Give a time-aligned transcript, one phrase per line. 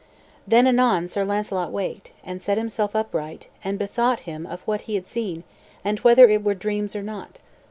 [0.47, 4.95] Then anon Sir Launcelot waked, and set himself upright, and bethought him of what he
[4.95, 5.43] had seen
[5.85, 7.37] and whether it were dreams or not.